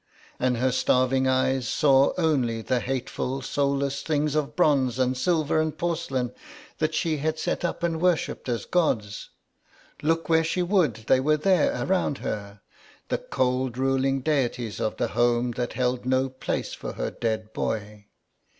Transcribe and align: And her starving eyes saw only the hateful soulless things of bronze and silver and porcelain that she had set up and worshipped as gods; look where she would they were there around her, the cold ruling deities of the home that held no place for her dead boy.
And 0.39 0.57
her 0.57 0.71
starving 0.71 1.27
eyes 1.27 1.67
saw 1.67 2.13
only 2.17 2.63
the 2.63 2.79
hateful 2.79 3.43
soulless 3.43 4.01
things 4.01 4.33
of 4.33 4.55
bronze 4.55 4.97
and 4.97 5.15
silver 5.15 5.61
and 5.61 5.77
porcelain 5.77 6.33
that 6.79 6.95
she 6.95 7.17
had 7.17 7.37
set 7.37 7.63
up 7.63 7.83
and 7.83 8.01
worshipped 8.01 8.49
as 8.49 8.65
gods; 8.65 9.29
look 10.01 10.27
where 10.27 10.43
she 10.43 10.63
would 10.63 10.95
they 11.05 11.19
were 11.19 11.37
there 11.37 11.85
around 11.85 12.17
her, 12.17 12.61
the 13.09 13.19
cold 13.19 13.77
ruling 13.77 14.21
deities 14.21 14.79
of 14.81 14.97
the 14.97 15.09
home 15.09 15.51
that 15.51 15.73
held 15.73 16.03
no 16.03 16.29
place 16.29 16.73
for 16.73 16.93
her 16.93 17.11
dead 17.11 17.53
boy. 17.53 18.05